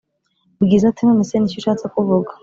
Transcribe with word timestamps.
bwiza 0.63 0.85
ati"nonese 0.87 1.35
niki 1.37 1.57
ushatse 1.59 1.85
kuvuga 1.93 2.31